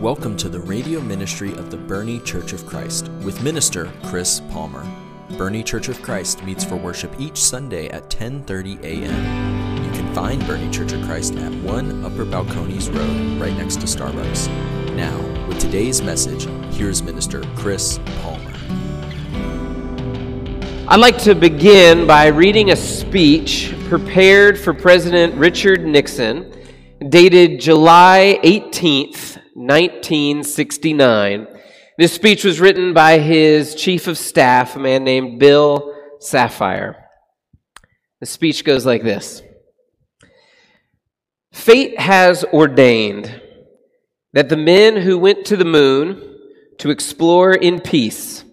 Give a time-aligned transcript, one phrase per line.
[0.00, 4.86] Welcome to the radio ministry of the Boerne Church of Christ with minister Chris Palmer.
[5.30, 9.84] Boerne Church of Christ meets for worship each Sunday at 10:30 a.m.
[9.84, 13.86] You can find Boerne Church of Christ at 1 Upper Balcones Road, right next to
[13.88, 14.46] Starbucks.
[14.94, 16.44] Now, with today's message,
[16.76, 18.54] here's minister Chris Palmer.
[20.86, 26.52] I'd like to begin by reading a speech prepared for President Richard Nixon,
[27.08, 31.48] dated July 18th, 1969.
[31.98, 36.94] This speech was written by his chief of staff, a man named Bill Safire.
[38.20, 39.42] The speech goes like this
[41.52, 43.42] Fate has ordained
[44.32, 46.36] that the men who went to the moon
[46.78, 48.44] to explore in peace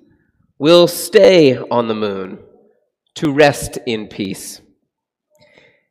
[0.57, 2.39] will stay on the moon
[3.13, 4.59] to rest in peace.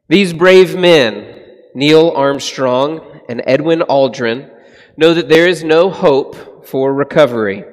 [0.09, 1.41] These brave men,
[1.75, 4.51] Neil Armstrong and Edwin Aldrin,
[4.97, 7.65] know that there is no hope for recovery,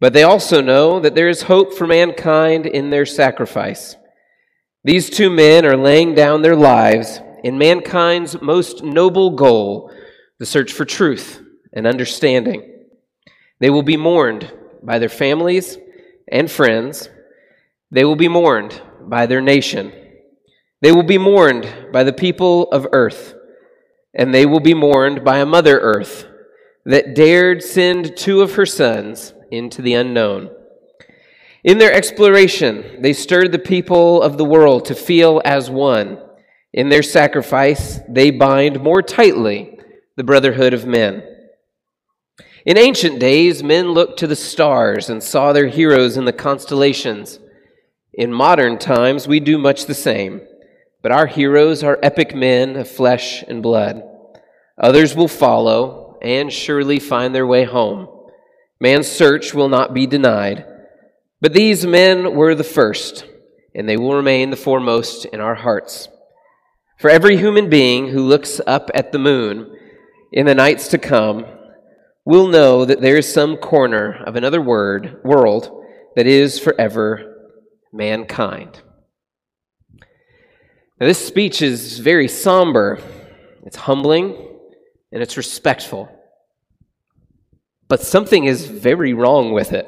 [0.00, 3.96] but they also know that there is hope for mankind in their sacrifice.
[4.82, 9.92] These two men are laying down their lives in mankind's most noble goal,
[10.38, 11.42] the search for truth
[11.72, 12.86] and understanding.
[13.60, 15.76] They will be mourned by their families
[16.30, 17.08] and friends.
[17.90, 19.92] They will be mourned by their nation.
[20.80, 23.34] They will be mourned by the people of earth.
[24.14, 26.26] And they will be mourned by a mother earth
[26.90, 30.50] that dared send two of her sons into the unknown.
[31.62, 36.18] In their exploration, they stirred the people of the world to feel as one.
[36.72, 39.78] In their sacrifice, they bind more tightly
[40.16, 41.22] the brotherhood of men.
[42.66, 47.38] In ancient days, men looked to the stars and saw their heroes in the constellations.
[48.12, 50.40] In modern times, we do much the same,
[51.02, 54.02] but our heroes are epic men of flesh and blood.
[54.76, 58.08] Others will follow, and surely find their way home.
[58.80, 60.64] Man's search will not be denied.
[61.40, 63.24] But these men were the first,
[63.74, 66.08] and they will remain the foremost in our hearts.
[66.98, 69.74] For every human being who looks up at the moon
[70.32, 71.46] in the nights to come
[72.24, 75.84] will know that there is some corner of another word, world
[76.16, 77.52] that is forever
[77.92, 78.82] mankind.
[81.00, 83.00] Now, this speech is very somber,
[83.64, 84.49] it's humbling
[85.12, 86.08] and it's respectful.
[87.88, 89.86] But something is very wrong with it.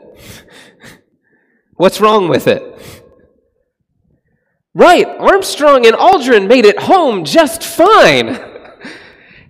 [1.74, 2.62] What's wrong with it?
[4.74, 8.38] Right, Armstrong and Aldrin made it home just fine.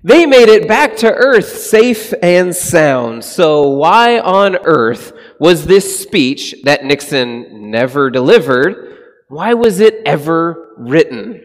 [0.04, 3.24] They made it back to Earth safe and sound.
[3.24, 8.98] So, why on earth was this speech that Nixon never delivered?
[9.28, 11.40] Why was it ever written?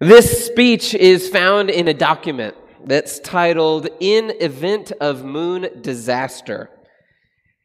[0.00, 6.70] This speech is found in a document that's titled In Event of Moon Disaster.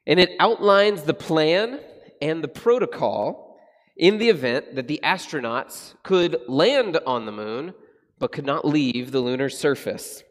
[0.07, 1.79] And it outlines the plan
[2.21, 3.59] and the protocol
[3.97, 7.73] in the event that the astronauts could land on the moon
[8.17, 10.23] but could not leave the lunar surface.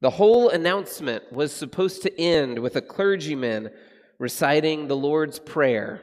[0.00, 3.70] The whole announcement was supposed to end with a clergyman
[4.18, 6.02] reciting the Lord's Prayer,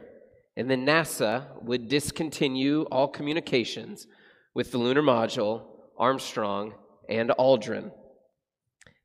[0.56, 4.08] and then NASA would discontinue all communications
[4.54, 5.64] with the lunar module,
[5.98, 6.74] Armstrong,
[7.10, 7.92] and Aldrin.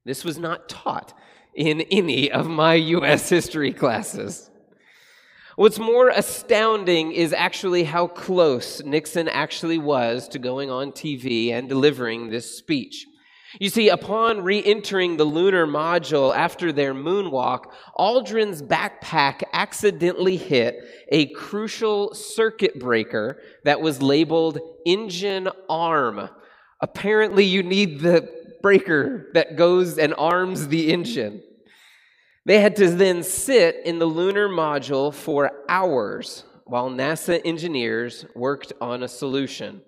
[0.04, 1.12] This was not taught
[1.54, 3.28] in any of my U.S.
[3.28, 4.50] history classes.
[5.56, 11.68] What's more astounding is actually how close Nixon actually was to going on TV and
[11.68, 13.06] delivering this speech.
[13.60, 17.66] You see, upon re entering the lunar module after their moonwalk,
[17.98, 20.76] Aldrin's backpack accidentally hit
[21.10, 26.30] a crucial circuit breaker that was labeled engine arm.
[26.80, 31.42] Apparently, you need the breaker that goes and arms the engine.
[32.44, 38.72] They had to then sit in the lunar module for hours while NASA engineers worked
[38.80, 39.82] on a solution.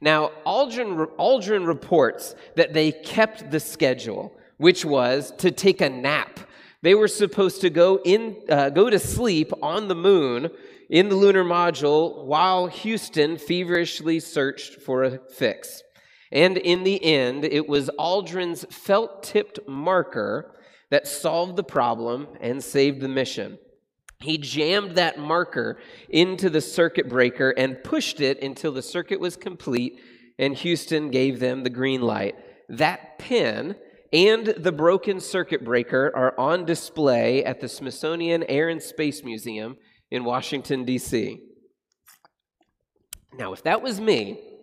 [0.00, 6.40] Now, Aldrin, Aldrin reports that they kept the schedule, which was to take a nap.
[6.82, 10.50] They were supposed to go, in, uh, go to sleep on the moon
[10.90, 15.82] in the lunar module while Houston feverishly searched for a fix.
[16.34, 20.56] And in the end, it was Aldrin's felt tipped marker
[20.90, 23.58] that solved the problem and saved the mission.
[24.20, 25.78] He jammed that marker
[26.08, 30.00] into the circuit breaker and pushed it until the circuit was complete,
[30.38, 32.34] and Houston gave them the green light.
[32.68, 33.76] That pin
[34.12, 39.76] and the broken circuit breaker are on display at the Smithsonian Air and Space Museum
[40.10, 41.40] in Washington, D.C.
[43.36, 44.53] Now, if that was me,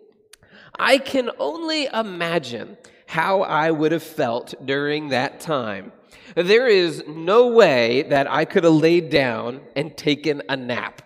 [0.78, 2.78] I can only imagine
[3.08, 5.92] how I would have felt during that time.
[6.36, 11.02] There is no way that I could have laid down and taken a nap.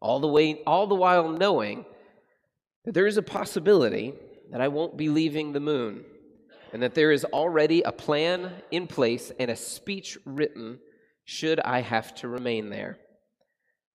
[0.00, 1.84] All the way, all the while knowing
[2.84, 4.14] that there is a possibility
[4.50, 6.04] that I won't be leaving the moon,
[6.72, 10.78] and that there is already a plan in place and a speech written
[11.24, 12.98] should I have to remain there.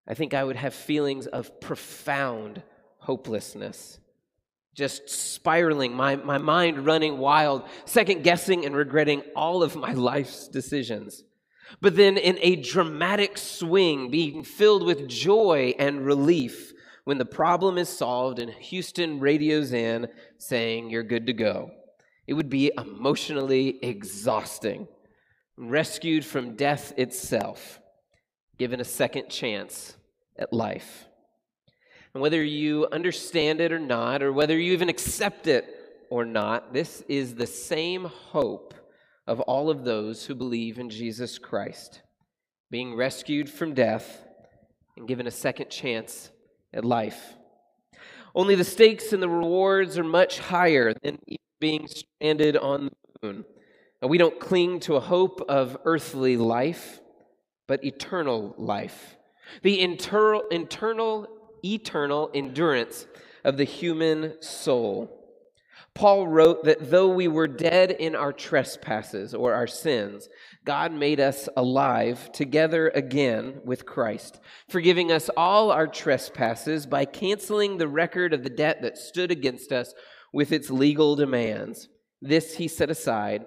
[0.08, 2.62] I think I would have feelings of profound
[2.98, 4.00] hopelessness,
[4.74, 10.48] just spiraling, my, my mind running wild, second guessing and regretting all of my life's
[10.48, 11.22] decisions.
[11.80, 16.72] But then, in a dramatic swing, being filled with joy and relief
[17.04, 20.08] when the problem is solved and Houston radios in
[20.38, 21.70] saying, You're good to go.
[22.26, 24.86] It would be emotionally exhausting.
[25.56, 27.80] Rescued from death itself,
[28.58, 29.96] given a second chance
[30.38, 31.06] at life.
[32.14, 35.66] And whether you understand it or not, or whether you even accept it
[36.10, 38.74] or not, this is the same hope
[39.26, 42.02] of all of those who believe in Jesus Christ,
[42.70, 44.24] being rescued from death
[44.96, 46.30] and given a second chance
[46.72, 47.34] at life.
[48.34, 51.18] Only the stakes and the rewards are much higher than
[51.60, 52.90] being stranded on
[53.20, 53.44] the moon.
[54.02, 57.00] we don't cling to a hope of earthly life,
[57.66, 59.16] but eternal life.
[59.62, 61.28] The internal, internal,
[61.64, 63.06] eternal endurance
[63.44, 65.19] of the human soul.
[65.94, 70.28] Paul wrote that though we were dead in our trespasses or our sins,
[70.64, 77.76] God made us alive together again with Christ, forgiving us all our trespasses by canceling
[77.76, 79.92] the record of the debt that stood against us
[80.32, 81.88] with its legal demands.
[82.22, 83.46] This he set aside,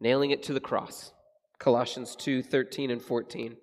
[0.00, 1.12] nailing it to the cross.
[1.58, 3.56] Colossians 2 13 and 14.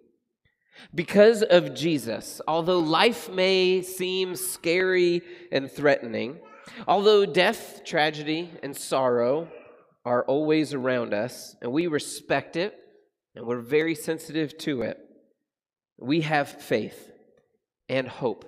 [0.95, 5.21] Because of Jesus, although life may seem scary
[5.51, 6.39] and threatening,
[6.87, 9.49] although death, tragedy, and sorrow
[10.05, 12.75] are always around us, and we respect it,
[13.35, 14.97] and we're very sensitive to it,
[15.99, 17.11] we have faith
[17.89, 18.45] and hope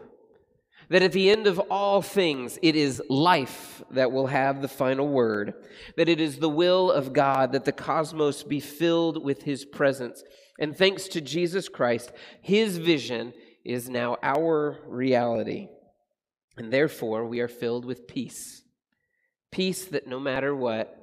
[0.90, 5.08] that at the end of all things, it is life that will have the final
[5.08, 5.54] word,
[5.98, 10.24] that it is the will of God that the cosmos be filled with His presence.
[10.60, 12.12] And thanks to Jesus Christ,
[12.42, 13.34] His vision
[13.64, 15.70] is now our reality.
[16.58, 18.64] And therefore, we are filled with peace.
[19.52, 20.98] Peace that no matter what,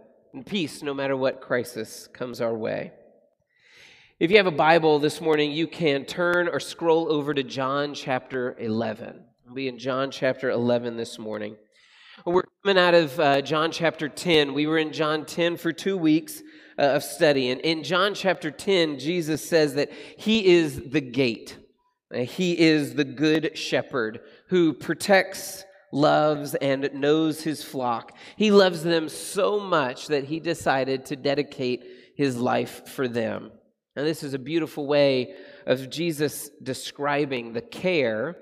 [0.47, 2.93] peace no matter what crisis comes our way.
[4.19, 7.93] If you have a Bible this morning, you can turn or scroll over to John
[7.93, 9.25] chapter 11.
[9.45, 11.57] We'll be in John chapter 11 this morning.
[12.25, 14.55] We're coming out of uh, John chapter 10.
[14.55, 16.41] We were in John 10 for two weeks
[16.79, 17.51] uh, of study.
[17.51, 21.57] And in John chapter 10, Jesus says that He is the gate,
[22.15, 24.21] uh, He is the good shepherd
[24.53, 28.15] who protects, loves, and knows His flock.
[28.37, 31.83] He loves them so much that He decided to dedicate
[32.17, 33.51] His life for them.
[33.97, 35.35] And this is a beautiful way
[35.65, 38.37] of Jesus describing the care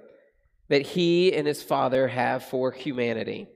[0.69, 3.47] that he and his Father have for humanity.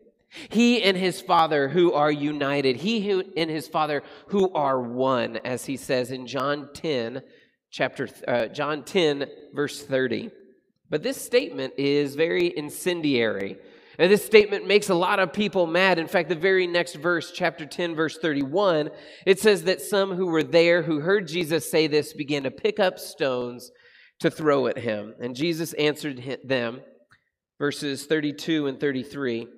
[0.48, 2.76] He and his Father who are united.
[2.76, 7.20] He who, and his Father who are one, as he says in John 10,
[7.72, 10.30] chapter uh, John 10, verse 30.
[10.94, 13.58] But this statement is very incendiary.
[13.98, 15.98] And this statement makes a lot of people mad.
[15.98, 18.90] In fact, the very next verse, chapter 10, verse 31,
[19.26, 22.78] it says that some who were there, who heard Jesus say this, began to pick
[22.78, 23.72] up stones
[24.20, 25.16] to throw at him.
[25.20, 26.80] And Jesus answered them,
[27.58, 29.48] verses 32 and 33.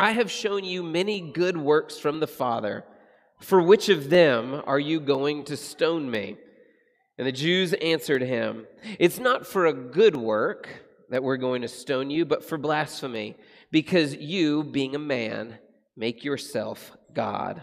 [0.00, 2.82] I have shown you many good works from the Father.
[3.40, 6.38] For which of them are you going to stone me?
[7.18, 8.66] And the Jews answered him,
[8.98, 10.68] It's not for a good work
[11.10, 13.36] that we're going to stone you, but for blasphemy,
[13.70, 15.58] because you, being a man,
[15.96, 17.62] make yourself God.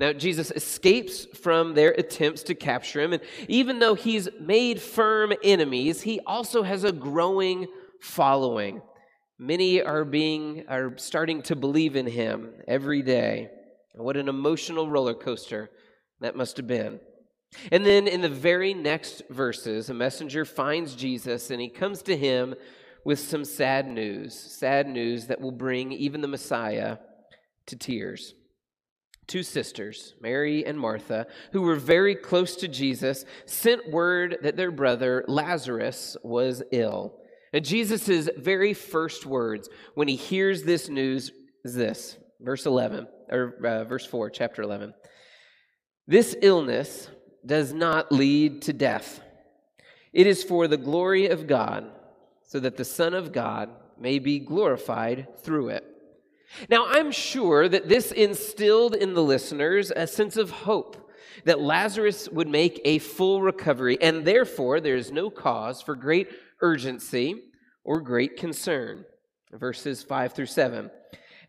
[0.00, 5.32] Now, Jesus escapes from their attempts to capture him, and even though he's made firm
[5.42, 7.66] enemies, he also has a growing
[8.00, 8.80] following.
[9.38, 13.50] Many are being are starting to believe in him every day.
[13.94, 15.70] What an emotional roller coaster
[16.20, 17.00] that must have been.
[17.72, 22.16] And then in the very next verses, a messenger finds Jesus and he comes to
[22.16, 22.54] him
[23.04, 26.98] with some sad news, sad news that will bring even the Messiah
[27.66, 28.34] to tears.
[29.26, 34.70] Two sisters, Mary and Martha, who were very close to Jesus, sent word that their
[34.70, 37.14] brother Lazarus was ill.
[37.52, 41.30] And Jesus' very first words when he hears this news
[41.64, 44.94] is this verse 11, or uh, verse 4, chapter 11.
[46.06, 47.08] This illness
[47.44, 49.20] does not lead to death.
[50.12, 51.90] It is for the glory of God,
[52.42, 55.84] so that the Son of God may be glorified through it.
[56.70, 61.10] Now, I'm sure that this instilled in the listeners a sense of hope
[61.44, 66.28] that Lazarus would make a full recovery, and therefore there is no cause for great
[66.60, 67.42] urgency
[67.84, 69.04] or great concern.
[69.52, 70.90] Verses 5 through 7.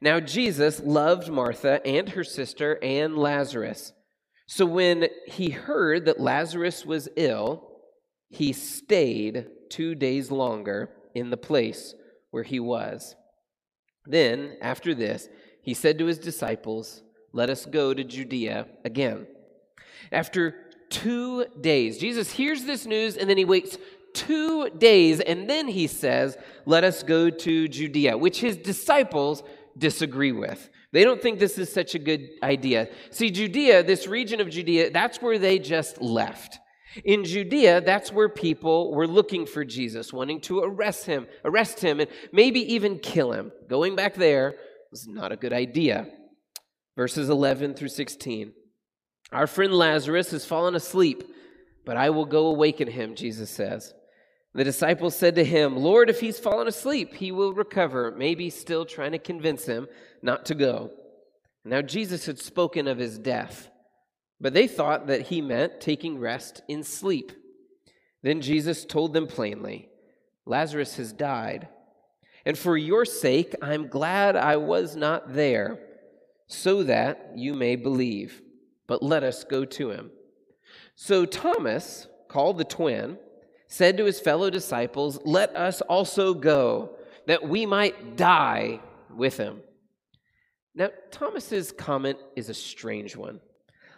[0.02, 3.94] Now, Jesus loved Martha and her sister and Lazarus.
[4.52, 7.70] So when he heard that Lazarus was ill,
[8.30, 11.94] he stayed two days longer in the place
[12.32, 13.16] where he was.
[14.08, 15.30] Then, after this,
[15.62, 19.28] he said to his disciples, Let us go to Judea again.
[20.12, 20.56] After
[20.90, 23.78] two days, Jesus hears this news and then he waits
[24.14, 29.44] two days and then he says, Let us go to Judea, which his disciples
[29.78, 30.72] disagree with.
[30.92, 32.90] They don't think this is such a good idea.
[33.12, 36.60] See, Judea, this region of Judea, that's where they just left.
[37.06, 42.00] In Judea, that's where people were looking for Jesus, wanting to arrest him, arrest him,
[42.00, 43.52] and maybe even kill him.
[43.68, 44.56] Going back there
[44.90, 46.08] was not a good idea.
[46.96, 48.54] Verses 11 through 16.
[49.32, 51.24] Our friend Lazarus has fallen asleep,
[51.86, 53.94] but I will go awaken him, Jesus says.
[54.54, 58.12] The disciples said to him, Lord, if he's fallen asleep, he will recover.
[58.12, 59.88] Maybe still trying to convince him
[60.22, 60.92] not to go.
[61.64, 63.70] Now, Jesus had spoken of his death.
[64.42, 67.32] But they thought that he meant taking rest in sleep.
[68.24, 69.90] Then Jesus told them plainly,
[70.46, 71.68] Lazarus has died.
[72.46, 75.80] And for your sake, I'm glad I was not there,
[76.48, 78.42] so that you may believe.
[78.88, 80.12] But let us go to him.
[80.96, 83.18] So Thomas, called the twin,
[83.70, 86.96] said to his fellow disciples, Let us also go,
[87.28, 88.82] that we might die
[89.16, 89.62] with him.
[90.76, 93.40] Now, Thomas's comment is a strange one.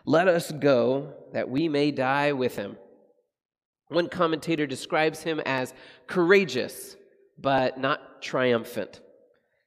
[0.05, 2.77] Let us go that we may die with him.
[3.87, 5.73] One commentator describes him as
[6.07, 6.95] courageous,
[7.37, 8.99] but not triumphant,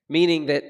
[0.09, 0.65] meaning that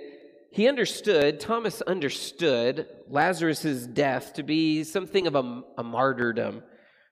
[0.51, 6.63] he understood, Thomas understood Lazarus' death to be something of a, a martyrdom.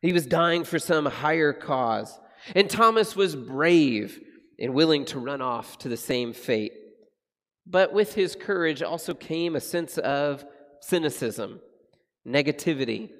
[0.02, 2.18] He was dying for some higher cause.
[2.54, 4.20] And Thomas was brave
[4.58, 6.72] and willing to run off to the same fate.
[7.66, 10.44] But with his courage also came a sense of
[10.80, 11.60] cynicism
[12.26, 13.10] negativity,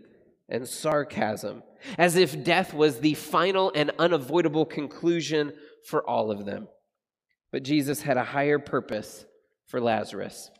[0.48, 1.62] and sarcasm,
[1.98, 5.52] as if death was the final and unavoidable conclusion
[5.86, 6.68] for all of them.
[7.50, 9.24] But Jesus had a higher purpose
[9.66, 10.50] for Lazarus.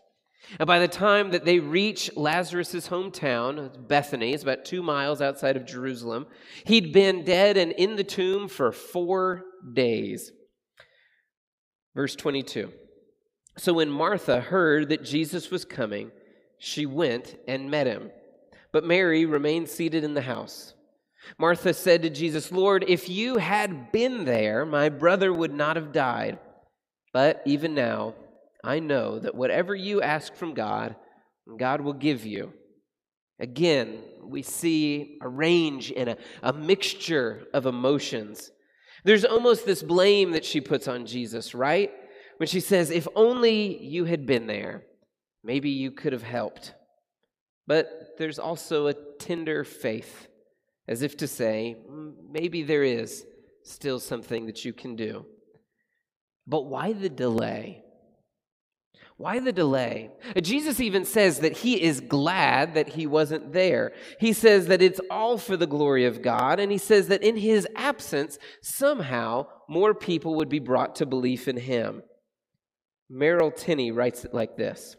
[0.59, 5.57] And by the time that they reach Lazarus' hometown, Bethany, it's about two miles outside
[5.57, 6.27] of Jerusalem,
[6.65, 10.33] he'd been dead and in the tomb for four days.
[11.95, 12.73] Verse 22.
[13.57, 16.11] So when Martha heard that Jesus was coming,
[16.59, 18.11] she went and met him
[18.73, 20.75] but Mary remained seated in the house.
[21.39, 25.93] Martha said to Jesus, Lord, if you had been there, my brother would not have
[25.93, 26.39] died.
[27.13, 28.15] But even now,
[28.65, 30.97] I know that whatever you ask from God,
[31.59, 32.53] God will give you.
[33.41, 38.51] Again, we see a range and a, a mixture of emotions.
[39.05, 41.91] There's almost this blame that she puts on Jesus, right?
[42.37, 44.85] When she says, If only you had been there,
[45.43, 46.75] maybe you could have helped.
[47.67, 50.29] But there's also a tender faith,
[50.87, 51.77] as if to say,
[52.31, 53.25] maybe there is
[53.65, 55.27] still something that you can do.
[56.47, 57.83] But why the delay?
[59.23, 60.11] Why the delay?
[60.43, 63.93] Jesus even says that he is glad that he wasn't there.
[64.19, 67.37] He says that it's all for the glory of God, and he says that in
[67.37, 72.03] his absence, somehow more people would be brought to belief in him.
[73.09, 74.97] Merrill Tenney writes it like this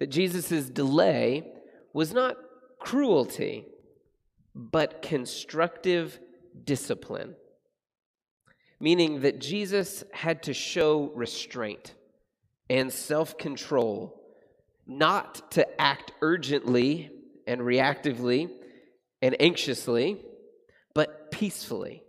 [0.00, 1.46] that Jesus' delay
[1.94, 2.34] was not
[2.80, 3.66] cruelty,
[4.56, 6.18] but constructive
[6.64, 7.36] discipline.
[8.80, 11.94] Meaning that Jesus had to show restraint
[12.72, 14.18] and self control,
[14.86, 17.10] not to act urgently
[17.46, 18.50] and reactively
[19.20, 20.16] and anxiously,
[20.94, 22.02] but peacefully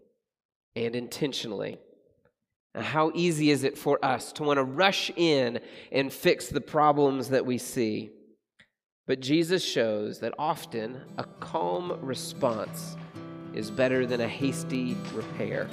[0.73, 1.77] and intentionally.
[2.73, 5.59] Now, how easy is it for us to want to rush in
[5.91, 8.11] and fix the problems that we see?
[9.05, 12.95] But Jesus shows that often a calm response
[13.53, 15.67] is better than a hasty repair.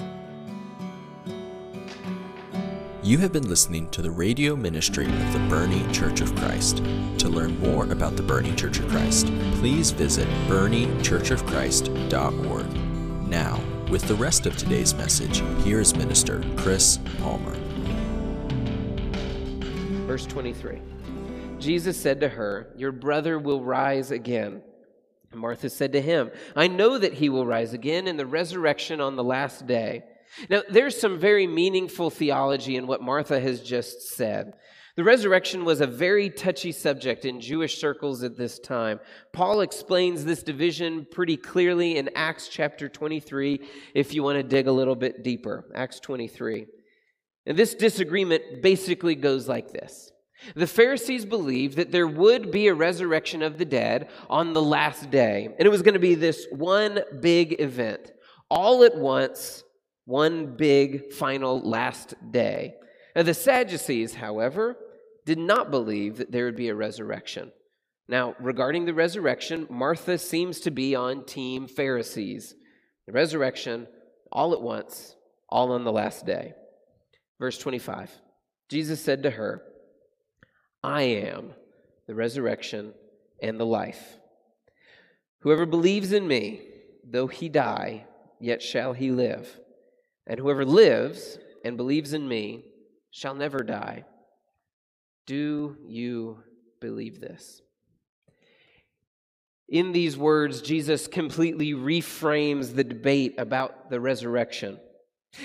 [3.11, 6.77] You have been listening to the radio ministry of the Boerne Church of Christ.
[7.17, 9.25] To learn more about the Boerne Church of Christ,
[9.55, 13.27] please visit boernechurchofchrist.org.
[13.27, 17.57] Now, with the rest of today's message, here is Minister Chris Palmer.
[20.07, 20.81] Verse 23.
[21.59, 24.61] Jesus said to her, Your brother will rise again.
[25.33, 29.17] Martha said to him, I know that he will rise again in the resurrection on
[29.17, 30.05] the last day.
[30.49, 34.53] Now, there's some very meaningful theology in what Martha has just said.
[34.95, 38.99] The resurrection was a very touchy subject in Jewish circles at this time.
[39.31, 43.61] Paul explains this division pretty clearly in Acts chapter 23,
[43.95, 45.65] if you want to dig a little bit deeper.
[45.73, 46.65] Acts 23.
[47.45, 50.11] And this disagreement basically goes like this
[50.55, 55.09] The Pharisees believed that there would be a resurrection of the dead on the last
[55.09, 58.11] day, and it was going to be this one big event,
[58.49, 59.63] all at once,
[60.05, 62.75] one big final last day.
[63.15, 64.77] Now, the Sadducees, however,
[65.25, 67.51] did not believe that there would be a resurrection.
[68.07, 72.55] Now, regarding the resurrection, Martha seems to be on team Pharisees.
[73.05, 73.87] The resurrection,
[74.31, 75.15] all at once,
[75.47, 76.53] all on the last day.
[77.39, 78.11] Verse 25
[78.69, 79.63] Jesus said to her,
[80.83, 81.53] I am
[82.07, 82.93] the resurrection
[83.41, 84.17] and the life.
[85.39, 86.61] Whoever believes in me,
[87.03, 88.05] though he die,
[88.39, 89.59] yet shall he live.
[90.27, 92.65] And whoever lives and believes in me
[93.11, 94.05] shall never die.
[95.25, 96.43] Do you
[96.79, 97.61] believe this?
[99.69, 104.79] In these words, Jesus completely reframes the debate about the resurrection.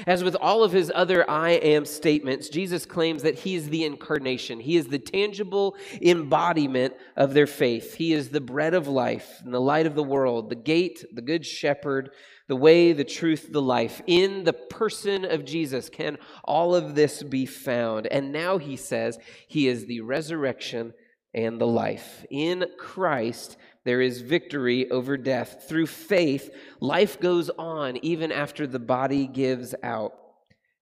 [0.06, 3.84] As with all of his other I am statements, Jesus claims that he is the
[3.84, 4.58] incarnation.
[4.58, 7.94] He is the tangible embodiment of their faith.
[7.94, 11.22] He is the bread of life and the light of the world, the gate, the
[11.22, 12.10] good shepherd,
[12.48, 14.02] the way, the truth, the life.
[14.06, 18.08] In the person of Jesus can all of this be found.
[18.08, 20.94] And now he says he is the resurrection
[21.36, 22.24] and the life.
[22.30, 25.66] In Christ, there is victory over death.
[25.68, 26.50] Through faith,
[26.80, 30.14] life goes on even after the body gives out.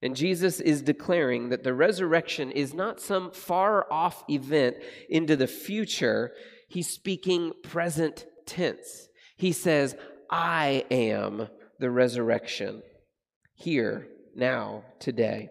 [0.01, 4.77] And Jesus is declaring that the resurrection is not some far off event
[5.09, 6.31] into the future.
[6.69, 9.09] He's speaking present tense.
[9.37, 9.95] He says,
[10.29, 12.81] I am the resurrection,
[13.53, 15.49] here, now, today.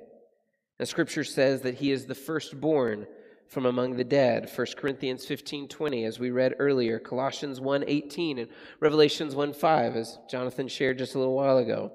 [0.79, 3.07] And scripture says that he is the firstborn
[3.49, 4.51] from among the dead.
[4.55, 8.49] 1 corinthians 15 20 as we read earlier colossians 1 18 and
[8.81, 11.93] revelations 1 5 as jonathan shared just a little while ago.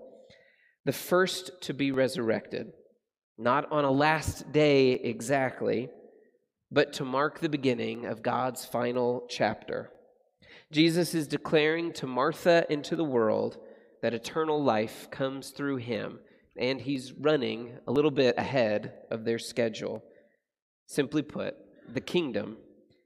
[0.86, 2.72] The first to be resurrected
[3.38, 5.90] not on a last day exactly
[6.72, 9.92] but to mark the beginning of god's final chapter.
[10.72, 13.58] Jesus is declaring to martha and to the world
[14.02, 16.20] that eternal life comes through him
[16.58, 20.04] and he's running a little bit ahead of their schedule
[20.90, 21.56] Simply put,
[21.94, 22.58] the kingdom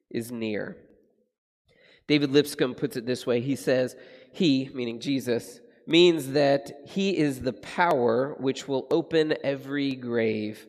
[0.09, 0.77] is near.
[2.07, 3.97] David Lipscomb puts it this way He says,
[4.31, 10.65] He, meaning Jesus, means that He is the power which will open every grave,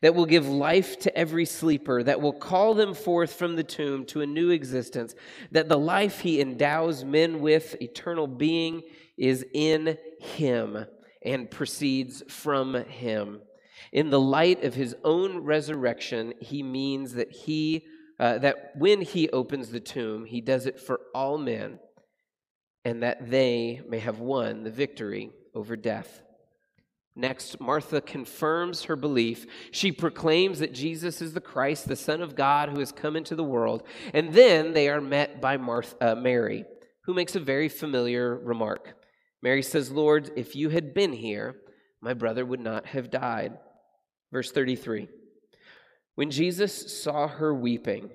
[0.00, 4.06] that will give life to every sleeper, that will call them forth from the tomb
[4.06, 5.14] to a new existence,
[5.50, 8.84] that the life He endows men with, eternal being,
[9.18, 10.86] is in Him
[11.22, 13.42] and proceeds from Him.
[13.94, 17.86] In the light of his own resurrection, he means that he
[18.18, 21.80] uh, that when he opens the tomb, he does it for all men,
[22.84, 26.22] and that they may have won the victory over death.
[27.16, 29.46] Next, Martha confirms her belief.
[29.70, 33.36] She proclaims that Jesus is the Christ, the Son of God, who has come into
[33.36, 33.84] the world.
[34.12, 36.64] And then they are met by Martha, uh, Mary,
[37.04, 38.96] who makes a very familiar remark.
[39.42, 41.56] Mary says, Lord, if you had been here,
[42.00, 43.58] my brother would not have died.
[44.34, 45.08] Verse 33
[46.16, 48.10] When Jesus saw her weeping,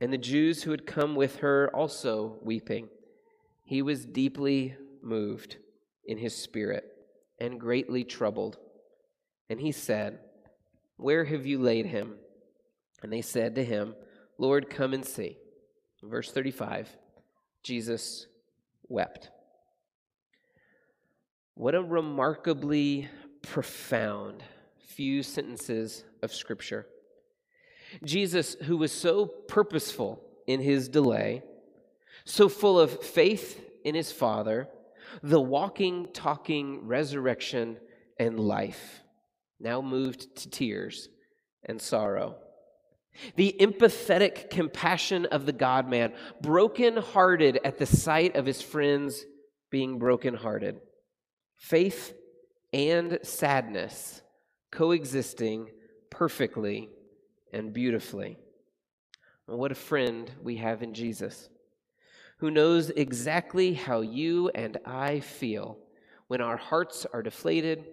[0.00, 2.88] and the Jews who had come with her also weeping,
[3.64, 5.56] he was deeply moved
[6.04, 6.84] in his spirit
[7.40, 8.56] and greatly troubled.
[9.50, 10.20] And he said,
[10.96, 12.14] Where have you laid him?
[13.02, 13.96] And they said to him,
[14.38, 15.38] Lord, come and see.
[16.04, 16.96] Verse 35
[17.64, 18.28] Jesus
[18.86, 19.30] wept.
[21.54, 23.08] What a remarkably
[23.42, 24.44] profound
[24.88, 26.86] few sentences of Scripture.
[28.04, 31.42] Jesus, who was so purposeful in his delay,
[32.24, 34.68] so full of faith in his Father,
[35.22, 37.78] the walking, talking resurrection
[38.18, 39.02] and life,
[39.60, 41.08] now moved to tears
[41.64, 42.36] and sorrow.
[43.36, 49.24] The empathetic compassion of the God man, broken-hearted at the sight of his friends
[49.70, 50.80] being broken-hearted.
[51.56, 52.14] Faith
[52.72, 54.22] and sadness
[54.70, 55.70] coexisting
[56.10, 56.88] perfectly
[57.52, 58.38] and beautifully.
[59.46, 61.48] what a friend we have in Jesus,
[62.38, 65.78] who knows exactly how you and I feel
[66.28, 67.84] when our hearts are deflated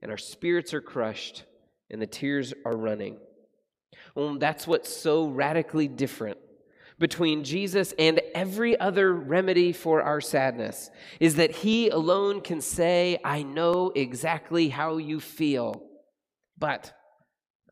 [0.00, 1.44] and our spirits are crushed
[1.90, 3.18] and the tears are running.
[4.14, 6.38] Well, that's what's so radically different
[6.98, 10.90] between Jesus and every other remedy for our sadness
[11.20, 15.82] is that He alone can say, I know exactly how you feel,
[16.62, 16.92] but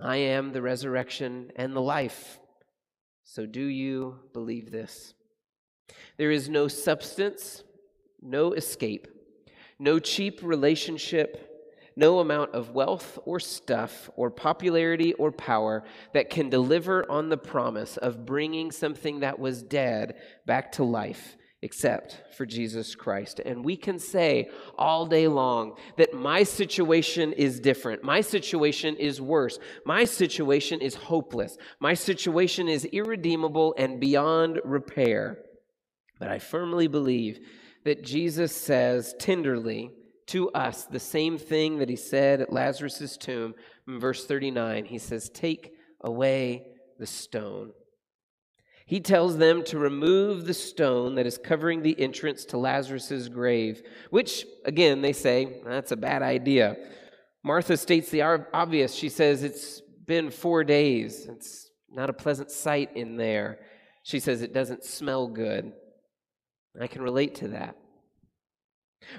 [0.00, 2.40] I am the resurrection and the life.
[3.22, 5.14] So do you believe this?
[6.18, 7.62] There is no substance,
[8.20, 9.07] no escape,
[9.79, 11.46] no cheap relationship
[11.96, 17.37] no amount of wealth or stuff or popularity or power that can deliver on the
[17.37, 20.14] promise of bringing something that was dead
[20.46, 23.40] back to life except for Jesus Christ.
[23.40, 28.03] And we can say all day long that my situation is different.
[28.03, 29.59] My situation is worse.
[29.85, 31.59] My situation is hopeless.
[31.79, 35.38] My situation is irredeemable and beyond repair.
[36.18, 37.40] But I firmly believe
[37.85, 39.90] that Jesus says tenderly,
[40.31, 43.53] to us the same thing that he said at Lazarus' tomb
[43.88, 44.85] in verse 39.
[44.85, 46.66] He says, Take away
[47.01, 47.73] the stone.
[48.90, 53.85] He tells them to remove the stone that is covering the entrance to Lazarus' grave,
[54.11, 56.76] which, again, they say, that's a bad idea.
[57.44, 58.92] Martha states the obvious.
[58.92, 61.29] She says, It's been four days.
[61.31, 63.61] It's not a pleasant sight in there.
[64.03, 65.70] She says, It doesn't smell good.
[66.81, 67.76] I can relate to that.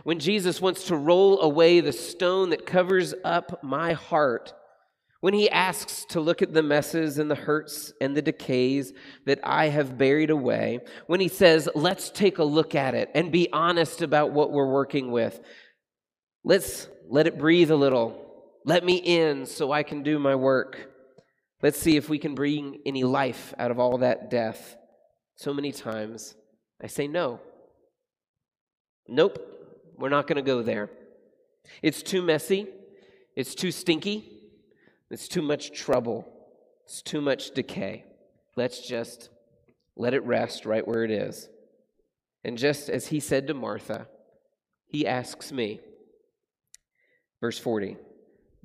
[0.03, 4.51] When Jesus wants to roll away the stone that covers up my heart,
[5.21, 8.91] when he asks to look at the messes and the hurts and the decays
[9.25, 13.31] that I have buried away, when he says, let's take a look at it and
[13.31, 15.39] be honest about what we're working with,
[16.43, 18.17] let's let it breathe a little.
[18.65, 20.89] Let me in so I can do my work.
[21.61, 24.75] Let's see if we can bring any life out of all that death.
[25.35, 26.35] So many times
[26.81, 27.39] I say no.
[29.07, 29.39] Nope.
[29.97, 30.89] We're not going to go there.
[31.83, 32.67] It's too messy.
[33.35, 34.40] It's too stinky.
[35.11, 36.27] It's too much trouble.
[36.85, 38.05] It's too much decay.
[38.55, 39.29] Let's just
[39.95, 41.49] let it rest right where it is.
[42.43, 44.07] And just as he said to Martha,
[44.87, 45.79] he asks me,
[47.39, 47.97] verse 40,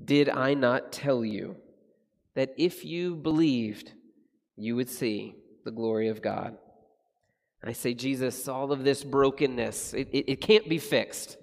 [0.03, 1.57] Did I not tell you
[2.33, 3.91] that if you believed,
[4.55, 6.57] you would see the glory of God?
[7.63, 11.35] I say, Jesus, all of this brokenness, it, it, it can't be fixed.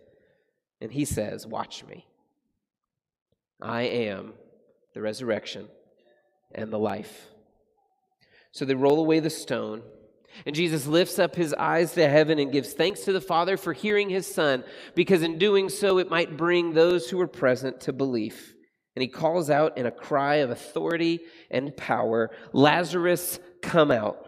[0.80, 2.06] And he says, Watch me.
[3.60, 4.32] I am
[4.94, 5.68] the resurrection
[6.54, 7.28] and the life.
[8.52, 9.82] So they roll away the stone,
[10.46, 13.72] and Jesus lifts up his eyes to heaven and gives thanks to the Father for
[13.72, 17.92] hearing his Son, because in doing so it might bring those who were present to
[17.92, 18.54] belief.
[18.96, 24.24] And he calls out in a cry of authority and power Lazarus, come out.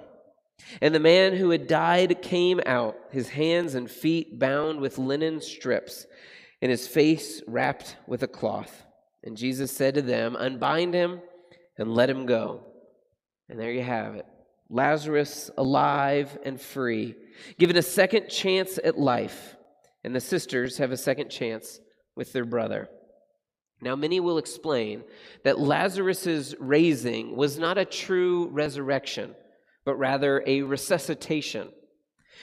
[0.80, 5.40] And the man who had died came out, his hands and feet bound with linen
[5.40, 6.06] strips,
[6.60, 8.85] and his face wrapped with a cloth.
[9.26, 11.20] And Jesus said to them, Unbind him
[11.76, 12.62] and let him go.
[13.48, 14.24] And there you have it
[14.70, 17.14] Lazarus alive and free,
[17.58, 19.56] given a second chance at life.
[20.04, 21.80] And the sisters have a second chance
[22.14, 22.88] with their brother.
[23.82, 25.02] Now, many will explain
[25.44, 29.34] that Lazarus' raising was not a true resurrection
[29.86, 31.68] but rather a resuscitation.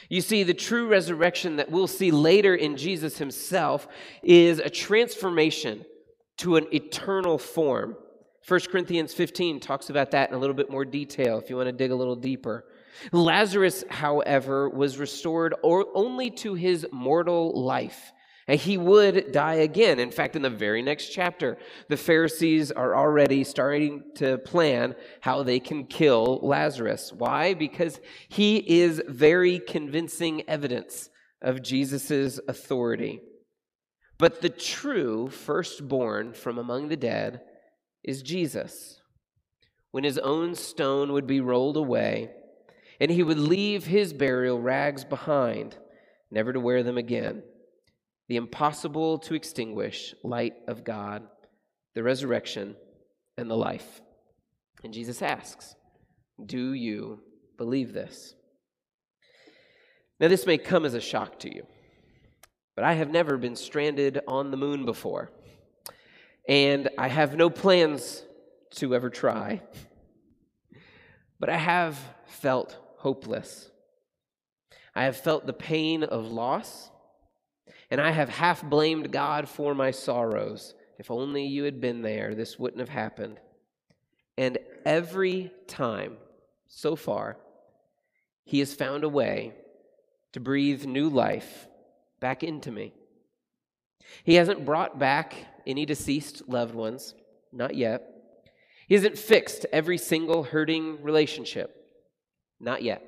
[0.09, 3.87] You see, the true resurrection that we'll see later in Jesus himself
[4.23, 5.85] is a transformation
[6.37, 7.95] to an eternal form.
[8.47, 11.67] 1 Corinthians 15 talks about that in a little bit more detail if you want
[11.67, 12.65] to dig a little deeper.
[13.11, 18.11] Lazarus, however, was restored only to his mortal life.
[18.45, 19.99] And he would die again.
[19.99, 25.43] In fact, in the very next chapter, the Pharisees are already starting to plan how
[25.43, 27.13] they can kill Lazarus.
[27.13, 27.53] Why?
[27.53, 31.09] Because he is very convincing evidence
[31.41, 33.21] of Jesus' authority.
[34.17, 37.41] But the true firstborn from among the dead
[38.03, 39.01] is Jesus.
[39.91, 42.31] When his own stone would be rolled away,
[42.99, 45.75] and he would leave his burial rags behind,
[46.31, 47.43] never to wear them again
[48.27, 51.23] the impossible to extinguish light of God,
[51.93, 52.75] the resurrection,
[53.37, 54.01] and the life.
[54.83, 55.75] And Jesus asks,
[56.43, 57.19] Do you
[57.57, 58.35] believe this?
[60.19, 61.65] Now, this may come as a shock to you,
[62.75, 65.31] but I have never been stranded on the moon before,
[66.47, 68.23] and I have no plans
[68.75, 69.61] to ever try.
[71.39, 73.69] But I have felt hopeless.
[74.95, 76.89] I have felt the pain of loss
[77.93, 80.73] and I have half blamed God for my sorrows.
[80.97, 83.39] If only you had been there, this wouldn't have happened.
[84.35, 86.17] And every time
[86.67, 87.37] so far,
[88.45, 89.53] He has found a way
[90.31, 91.67] to breathe new life
[92.23, 92.93] back into me.
[94.23, 95.35] He hasn't brought back
[95.67, 97.15] any deceased loved ones,
[97.51, 98.01] not yet.
[98.87, 101.75] He hasn't fixed every single hurting relationship,
[102.61, 103.03] not yet.